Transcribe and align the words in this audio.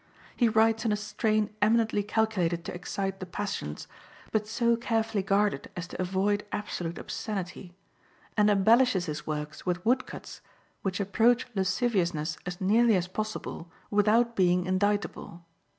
He 0.35 0.49
writes 0.49 0.83
in 0.83 0.91
a 0.91 0.95
strain 0.95 1.51
eminently 1.61 2.01
calculated 2.01 2.65
to 2.65 2.73
excite 2.73 3.19
the 3.19 3.27
passions, 3.27 3.87
but 4.31 4.47
so 4.47 4.75
carefully 4.75 5.21
guarded 5.21 5.69
as 5.77 5.85
to 5.89 6.01
avoid 6.01 6.43
absolute 6.51 6.97
obscenity, 6.97 7.75
and 8.35 8.49
embellishes 8.49 9.05
his 9.05 9.27
works 9.27 9.63
with 9.63 9.85
wood 9.85 10.07
cuts 10.07 10.41
which 10.81 10.99
approach 10.99 11.45
lasciviousness 11.53 12.39
as 12.47 12.59
nearly 12.59 12.95
as 12.95 13.07
possible 13.07 13.69
without 13.91 14.35
being 14.35 14.65
indictable. 14.65 15.45